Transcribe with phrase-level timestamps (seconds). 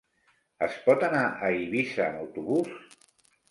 [0.67, 2.99] Es pot anar a Eivissa amb autobús?